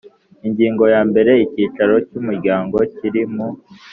Ingingo 0.47 0.83
yambere 0.93 1.31
Icyicaro 1.45 1.95
cy 2.07 2.15
Umuryango 2.19 2.75
kiri 2.95 3.21
mu 3.33 3.47